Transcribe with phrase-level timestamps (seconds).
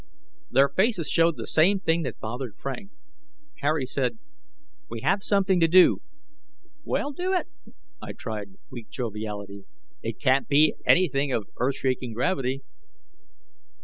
[0.49, 2.89] Their faces showed the same thing that bothered Frank.
[3.59, 4.17] Harry said,
[4.89, 6.01] "We have something to do."
[6.83, 7.47] "Well, do it!"
[8.01, 9.65] I tried weak joviality:
[10.01, 12.63] "It can't be anything of earth shaking gravity."